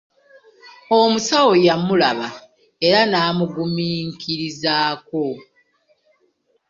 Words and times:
Omusawo 0.99 1.51
yamulaba 1.67 2.27
era 2.87 2.99
n'amuggumiikirizeeko. 3.05 5.23